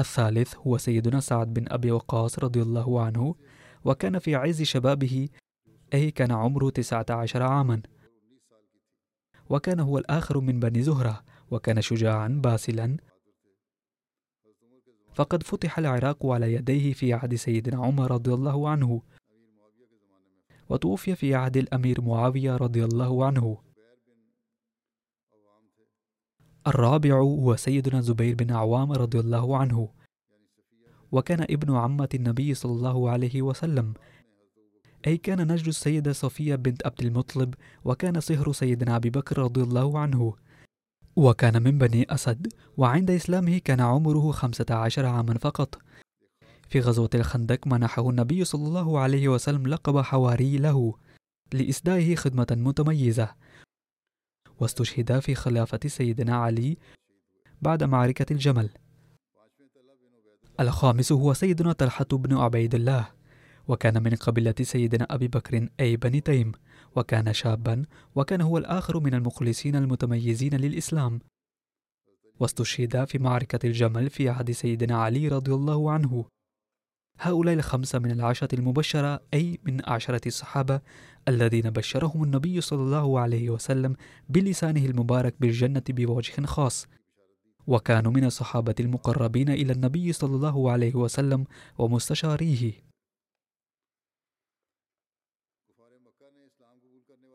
[0.00, 3.34] الثالث هو سيدنا سعد بن أبي وقاص رضي الله عنه
[3.84, 5.28] وكان في عز شبابه
[5.94, 7.82] أي كان عمره تسعة عشر عاما.
[9.50, 12.96] وكان هو الآخر من بني زهرة وكان شجاعا باسلا.
[15.14, 19.02] فقد فتح العراق على يديه في عهد سيدنا عمر رضي الله عنه
[20.68, 23.69] وتوفي في عهد الأمير معاوية رضي الله عنه.
[26.66, 29.88] الرابع هو سيدنا زبير بن عوام رضي الله عنه.
[31.12, 33.94] وكان ابن عمة النبي صلى الله عليه وسلم.
[35.06, 39.98] أي كان نجد السيدة صفية بنت عبد المطلب وكان صهر سيدنا أبي بكر رضي الله
[39.98, 40.34] عنه.
[41.16, 45.78] وكان من بني أسد وعند إسلامه كان عمره خمسة عشر عاما فقط.
[46.68, 50.94] في غزوة الخندق منحه النبي صلى الله عليه وسلم لقب حواري له
[51.52, 53.34] لإسدائه خدمة متميزة.
[54.60, 56.76] واستشهد في خلافة سيدنا علي
[57.62, 58.70] بعد معركة الجمل.
[60.60, 63.08] الخامس هو سيدنا طلحة بن عبيد الله
[63.68, 66.52] وكان من قبيلة سيدنا أبي بكر أي بني تيم
[66.96, 67.84] وكان شابا
[68.14, 71.20] وكان هو الآخر من المخلصين المتميزين للإسلام.
[72.40, 76.24] واستشهد في معركة الجمل في عهد سيدنا علي رضي الله عنه.
[77.22, 80.80] هؤلاء الخمسة من العشرة المبشرة أي من عشرة الصحابة
[81.28, 83.96] الذين بشرهم النبي صلى الله عليه وسلم
[84.28, 86.86] بلسانه المبارك بالجنة بوجه خاص.
[87.66, 91.44] وكانوا من الصحابة المقربين إلى النبي صلى الله عليه وسلم
[91.78, 92.72] ومستشاريه.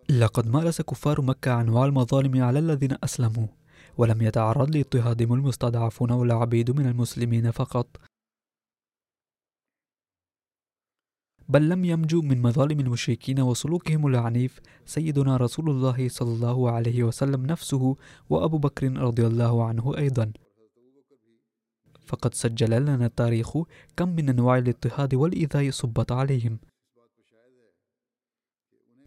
[0.10, 3.48] لقد مارس كفار مكة أنواع المظالم على الذين أسلموا
[3.98, 8.15] ولم يتعرض لاضطهادهم المستضعفون والعبيد من المسلمين فقط.
[11.50, 17.46] بل لم ينجو من مظالم المشركين وسلوكهم العنيف سيدنا رسول الله صلى الله عليه وسلم
[17.46, 17.96] نفسه
[18.30, 20.32] وأبو بكر رضي الله عنه أيضا.
[22.06, 23.58] فقد سجل لنا التاريخ
[23.98, 26.60] كم من أنواع الاضطهاد والإيذاء صبت عليهم.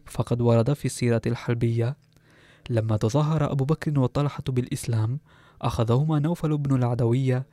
[0.05, 1.97] فقد ورد في السيرة الحلبية
[2.69, 5.19] لما تظاهر أبو بكر وطلحة بالإسلام
[5.61, 7.45] أخذهما نوفل بن العدوية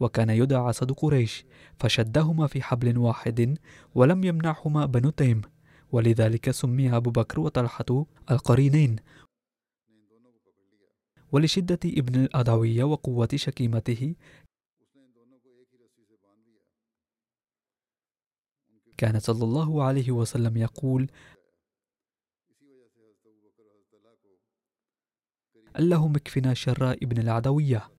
[0.00, 1.44] وكان يدعى أسد قريش
[1.80, 3.58] فشدهما في حبل واحد
[3.94, 5.42] ولم يمنعهما بنو تيم
[5.92, 8.96] ولذلك سمي أبو بكر وطلحة القرينين.
[11.32, 14.14] ولشدة ابن الأدوية وقوة شكيمته
[18.98, 21.10] كان صلى الله عليه وسلم يقول
[25.78, 27.95] اللهم اكفنا شر ابن العدوية.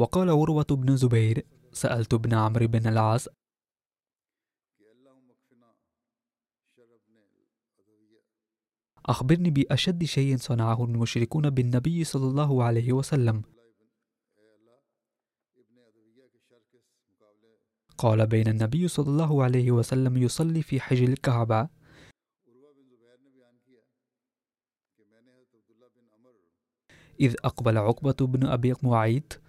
[0.00, 3.28] وقال عروة بن زبير سألت ابن عمرو بن العاص
[9.06, 13.42] أخبرني بأشد شيء صنعه المشركون بالنبي صلى الله عليه وسلم.
[17.98, 21.68] قال بين النبي صلى الله عليه وسلم يصلي في حجر الكعبة.
[27.20, 29.39] إذ أقبل عقبة بن أبي معيط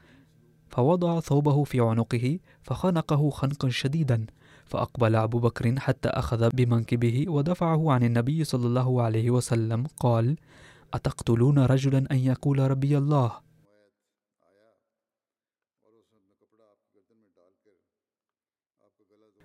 [0.71, 4.25] فوضع ثوبه في عنقه فخنقه خنقا شديدا
[4.65, 10.35] فأقبل أبو بكر حتى أخذ بمنكبه ودفعه عن النبي صلى الله عليه وسلم قال
[10.93, 13.31] أتقتلون رجلا أن يقول ربي الله؟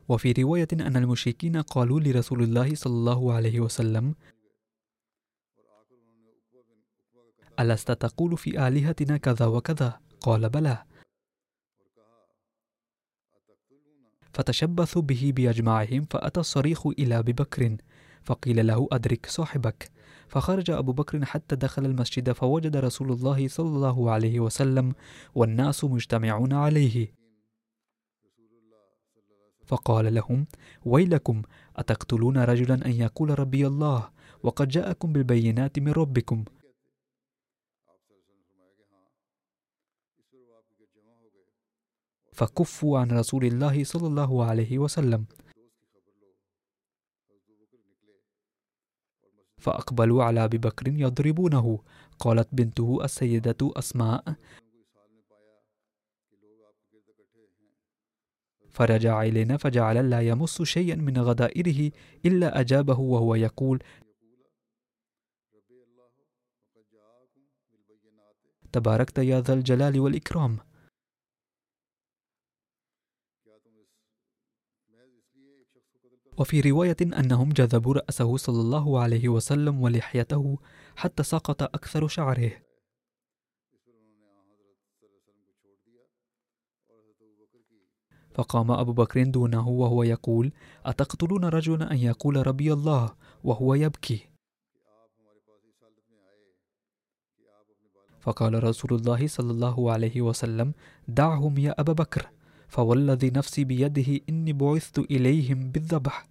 [0.08, 4.14] وفي رواية أن المشركين قالوا لرسول الله صلى الله عليه وسلم
[7.60, 10.84] ألست تقول في آلهتنا كذا وكذا؟ قال بلى.
[14.36, 17.76] فتشبثوا به بأجمعهم فأتى الصريخ إلى أبي بكر
[18.22, 19.90] فقيل له أدرك صاحبك.
[20.28, 24.94] فخرج أبو بكر حتى دخل المسجد فوجد رسول الله صلى الله عليه وسلم
[25.34, 27.14] والناس مجتمعون عليه.
[29.64, 30.46] فقال لهم
[30.84, 31.42] ويلكم
[31.76, 34.08] أتقتلون رجلا أن يقول ربي الله؟
[34.42, 36.44] وقد جاءكم بالبينات من ربكم.
[42.36, 45.26] فكفوا عن رسول الله صلى الله عليه وسلم.
[49.58, 51.78] فأقبلوا على أبي بكر يضربونه.
[52.18, 54.34] قالت بنته السيدة أسماء.
[58.70, 61.92] فرجع إلينا فجعل لا يمس شيئا من غدائره
[62.24, 63.82] إلا أجابه وهو يقول
[68.72, 70.58] تباركت يا ذا الجلال والإكرام.
[76.38, 80.58] وفي رواية أنهم جذبوا رأسه صلى الله عليه وسلم ولحيته
[80.96, 82.52] حتى سقط أكثر شعره.
[88.34, 90.52] فقام أبو بكر دونه وهو يقول
[90.86, 93.14] أتقتلون رجلا أن يقول ربي الله
[93.44, 94.28] وهو يبكي؟
[98.20, 100.74] فقال رسول الله صلى الله عليه وسلم
[101.08, 102.35] دعهم يا أبا بكر.
[102.68, 106.28] فوالذي نفسي بيده إني بعثت إليهم بالذبح.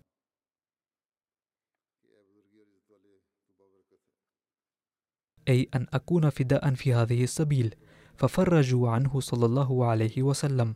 [5.48, 7.76] أي أن أكون فداء في هذه السبيل
[8.18, 10.76] ففرجوا عنه صلى الله عليه وسلم.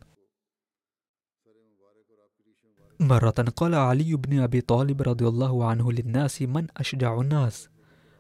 [3.00, 7.70] مرة قال علي بن أبي طالب رضي الله عنه للناس من أشجع الناس؟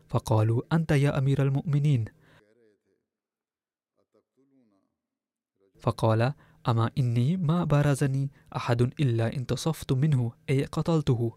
[0.08, 2.06] فقالوا أنت يا أمير المؤمنين.
[5.80, 6.34] فقال
[6.68, 11.32] أما إني ما بارزني أحد إلا انتصفت منه أي قتلته.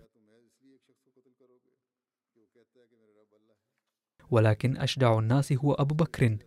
[4.30, 6.38] ولكن أشجع الناس هو أبو بكر.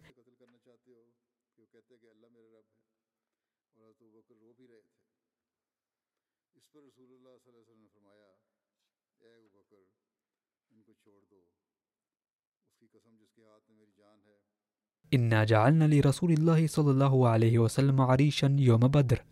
[15.15, 19.25] إنا جعلنا لرسول الله صلى الله عليه وسلم عريشا يوم بدر.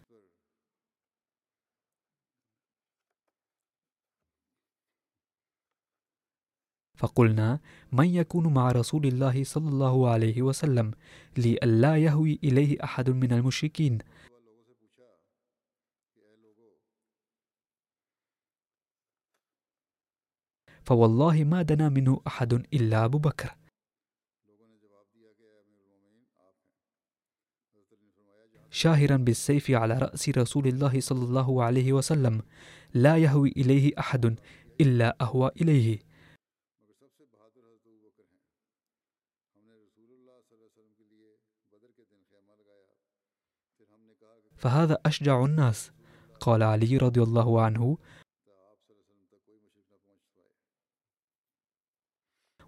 [6.97, 7.59] فقلنا
[7.91, 10.91] من يكون مع رسول الله صلى الله عليه وسلم
[11.38, 13.97] لئلا يهوي إليه أحد من المشركين.
[20.86, 23.62] فوالله ما دنا منه أحد إلا أبو بكر.
[28.74, 32.41] شاهرا بالسيف على رأس رسول الله صلى الله عليه وسلم
[32.93, 34.36] لا يهوي إليه أحد
[34.82, 35.99] إلا أهوى إليه.
[44.57, 45.91] فهذا أشجع الناس
[46.39, 47.97] قال علي رضي الله عنه.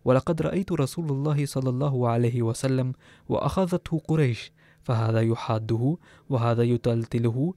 [0.06, 2.94] ولقد رأيت رسول الله صلى الله عليه وسلم
[3.30, 4.52] وأخذته قريش
[4.86, 5.98] فهذا يحاده
[6.30, 7.54] وهذا يتلتله.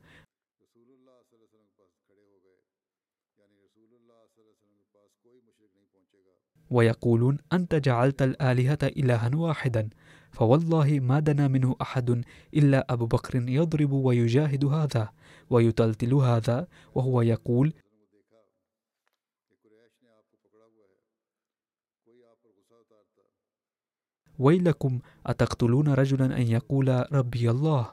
[6.70, 9.88] ويقولون أنت جعلت الآلهة إلها واحدا
[10.32, 12.24] فوالله ما دنا منه أحد
[12.54, 15.08] إلا أبو بكر يضرب ويجاهد هذا
[15.50, 17.72] ويتلتل هذا وهو يقول
[24.38, 27.92] ويلكم أتقتلون رجلا أن يقول ربي الله؟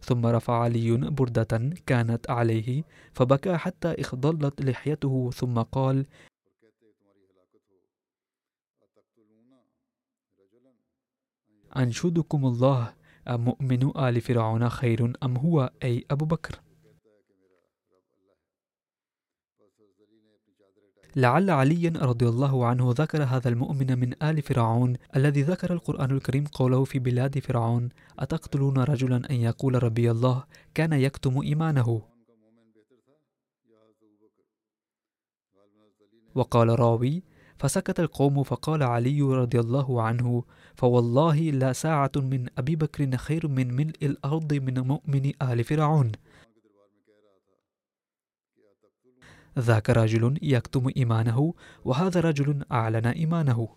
[0.00, 2.82] ثم رفع علي بردة كانت عليه
[3.12, 6.06] فبكى حتى اخضلت لحيته ثم قال
[11.76, 12.94] أنشدكم الله
[13.28, 16.60] أمؤمن آل فرعون خير أم هو أي أبو بكر؟
[21.16, 26.44] لعل عليا رضي الله عنه ذكر هذا المؤمن من آل فرعون الذي ذكر القرآن الكريم
[26.44, 27.88] قوله في بلاد فرعون
[28.18, 30.44] أتقتلون رجلا أن يقول ربي الله
[30.74, 32.02] كان يكتم إيمانه؟
[36.34, 37.22] وقال راوي
[37.58, 40.44] فسكت القوم فقال علي رضي الله عنه
[40.74, 46.12] فوالله لا ساعة من أبي بكر خير من ملء الأرض من مؤمن آل فرعون.
[49.58, 53.68] ذاك رجل يكتم إيمانه وهذا رجل أعلن إيمانه.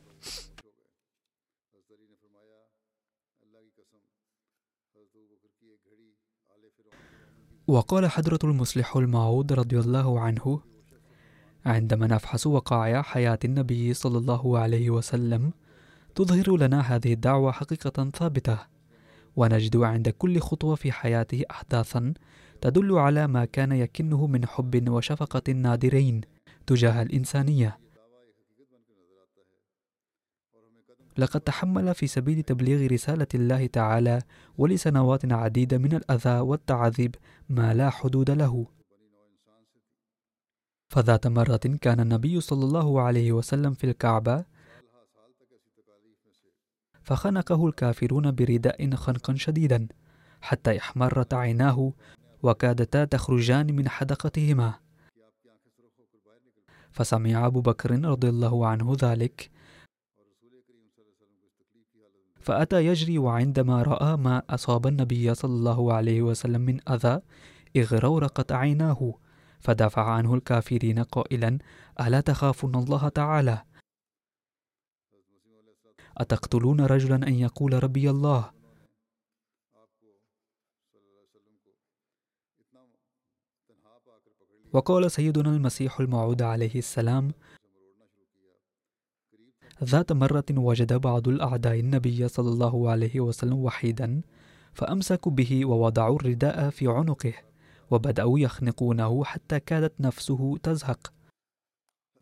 [7.68, 10.62] وقال حضرة المصلح المعود رضي الله عنه
[11.66, 15.54] عندما نفحص وقائع حياة النبي صلى الله عليه وسلم
[16.16, 18.58] تظهر لنا هذه الدعوة حقيقة ثابتة
[19.36, 22.14] ونجد عند كل خطوة في حياته أحداثا
[22.66, 26.22] تدل على ما كان يكنه من حب وشفقة نادرين
[26.68, 27.78] تجاه الإنسانية.
[31.18, 34.22] لقد تحمل في سبيل تبليغ رسالة الله تعالى
[34.58, 37.16] ولسنوات عديدة من الأذى والتعذيب
[37.50, 38.66] ما لا حدود له.
[40.90, 44.46] فذات مرة كان النبي صلى الله عليه وسلم في الكعبة
[47.04, 49.88] فخنقه الكافرون برداء خنقا شديدا
[50.42, 51.94] حتى احمرت عيناه
[52.46, 54.74] وكادتا تخرجان من حدقتهما.
[56.92, 59.52] فسمع أبو بكر رضي الله عنه ذلك.
[62.40, 67.22] فأتى يجري وعندما رأى ما أصاب النبي صلى الله عليه وسلم من أذى
[67.78, 69.14] اغرورقت عيناه.
[69.60, 71.58] فدافع عنه الكافرين قائلا
[72.02, 73.62] ألا تخافون الله تعالى؟
[76.18, 78.55] أتقتلون رجلا أن يقول ربي الله؟
[84.76, 87.32] وقال سيدنا المسيح الموعود عليه السلام
[89.84, 94.22] ذات مرة وجد بعض الأعداء النبي صلى الله عليه وسلم وحيدا
[94.74, 97.34] فأمسكوا به ووضعوا الرداء في عنقه
[97.92, 101.14] وبدأوا يخنقونه حتى كادت نفسه تزهق.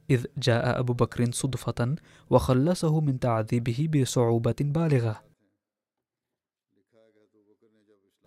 [0.10, 1.96] إذ جاء أبو بكر صدفة
[2.30, 5.24] وخلصه من تعذيبه بصعوبة بالغة.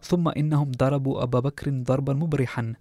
[0.01, 2.75] ثم إنهم ضربوا أبا بكر ضربا مبرحا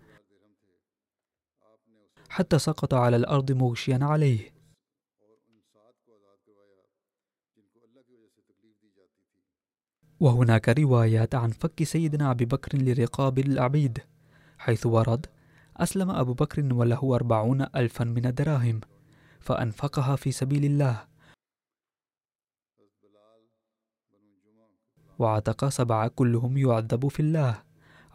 [2.35, 4.53] حتى سقط على الأرض مغشيا عليه.
[10.19, 13.99] وهناك روايات عن فك سيدنا أبي بكر لرقاب العبيد
[14.57, 15.25] حيث ورد
[15.77, 18.81] أسلم أبو بكر وله أربعون ألفا من الدراهم
[19.39, 21.07] فأنفقها في سبيل الله.
[25.19, 27.63] وعتق سبعة كلهم يعذب في الله.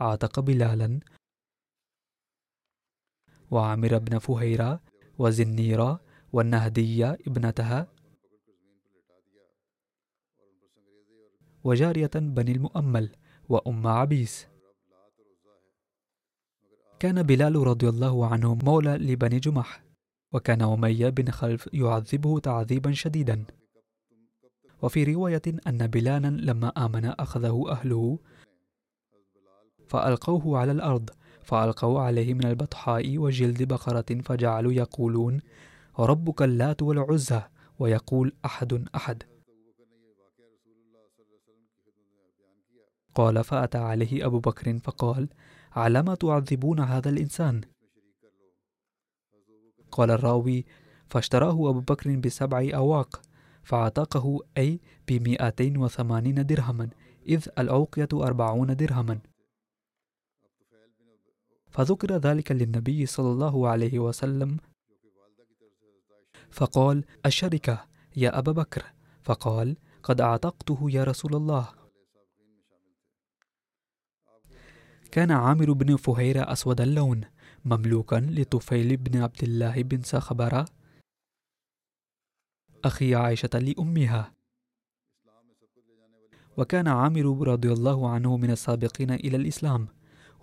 [0.00, 1.00] عتق بلالا
[3.51, 4.80] وعامر بن فهيرة
[5.18, 6.01] وزنيرة
[6.32, 7.88] والنهدية ابنتها
[11.64, 13.16] وجارية بني المؤمل
[13.48, 14.46] وأم عبيس.
[16.98, 19.82] كان بلال رضي الله عنه مولى لبني جمح
[20.32, 23.44] وكان أمية بن خلف يعذبه تعذيبا شديدا.
[24.82, 28.18] وفي رواية أن بلالا لما آمن أخذه أهله
[29.88, 31.11] فألقوه على الأرض
[31.43, 35.41] فألقوا عليه من البطحاء وجلد بقرة فجعلوا يقولون
[35.99, 37.43] ربك اللات والعزى
[37.78, 39.22] ويقول أحد أحد.
[43.14, 45.28] قال فأتى عليه أبو بكر فقال
[45.72, 47.61] على ما تعذبون هذا الإنسان؟
[49.91, 50.64] قال الراوي
[51.09, 53.20] فاشتراه أبو بكر بسبع أواق
[53.62, 56.88] فعتقه أي بمئتين وثمانين درهما
[57.28, 59.18] إذ الأوقية أربعون درهما.
[61.70, 64.56] فذكر ذلك للنبي صلى الله عليه وسلم.
[66.50, 68.84] فقال الشركة يا أبا بكر.
[69.22, 71.68] فقال قد أعتقته يا رسول الله.
[75.12, 77.20] كان عامر بن فهيرة أسود اللون
[77.64, 80.64] مملوكا لطفيل بن عبد الله بن سخبرة.
[82.84, 84.32] أخي عائشة لأمها.
[86.56, 89.88] وكان عامر رضي الله عنه من السابقين إلى الإسلام.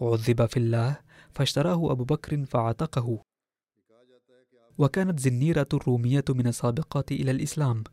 [0.01, 1.06] عذب في الله
[1.37, 3.23] فاشتراه أبو بكر فعتقه
[4.77, 7.83] وكانت زنيرة الرومية من السابقات إلى الإسلام.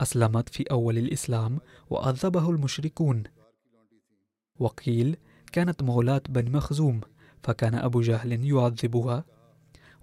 [0.00, 1.58] أسلمت في أول الإسلام
[1.90, 3.22] وأذبه المشركون.
[4.58, 5.16] وقيل
[5.52, 7.00] كانت مولاة بني مخزوم
[7.42, 9.24] فكان أبو جهل يعذبها.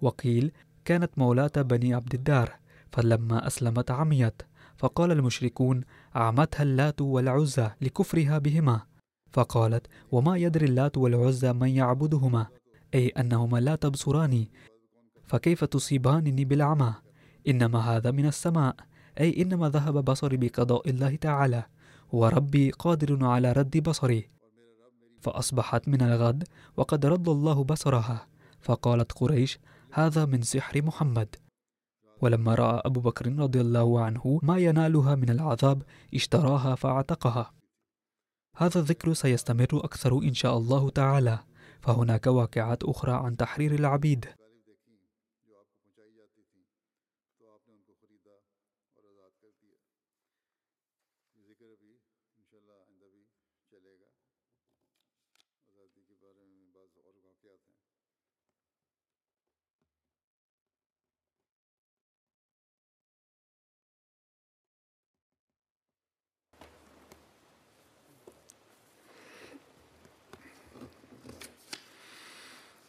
[0.02, 0.52] وقيل
[0.86, 2.60] كانت مولاة بني عبد الدار
[2.92, 4.42] فلما أسلمت عميت.
[4.78, 5.82] فقال المشركون
[6.16, 8.82] أعمتها اللات والعزى لكفرها بهما
[9.32, 12.59] فقالت وما يدري اللات والعزى من يعبدهما؟
[12.96, 14.46] أي أنهما لا تبصران.
[15.26, 16.94] فكيف تصيبانني بالعمى؟
[17.48, 18.76] إنما هذا من السماء.
[19.20, 21.64] أي إنما ذهب بصري بقضاء الله تعالى.
[22.12, 24.30] وربي قادر على رد بصري.
[25.22, 26.44] فأصبحت من الغد
[26.78, 28.28] وقد رد الله بصرها.
[28.60, 29.60] فقالت قريش
[29.92, 31.36] هذا من سحر محمد.
[32.22, 35.84] ولما رأى أبو بكر رضي الله عنه ما ينالها من العذاب
[36.14, 37.52] اشتراها فاعتقها
[38.56, 41.40] هذا الذكر سيستمر أكثر إن شاء الله تعالى.
[41.82, 44.39] فهناك واقعات أخرى عن تحرير العبيد.